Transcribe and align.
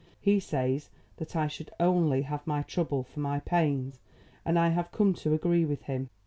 He 0.19 0.39
says 0.39 0.89
that 1.17 1.35
I 1.35 1.45
should 1.47 1.69
only 1.79 2.23
have 2.23 2.47
my 2.47 2.63
trouble 2.63 3.03
for 3.03 3.19
my 3.19 3.39
pains, 3.39 3.99
and 4.43 4.57
I 4.57 4.69
have 4.69 4.91
come 4.91 5.13
to 5.13 5.35
agree 5.35 5.63
with 5.63 5.83
him. 5.83 6.09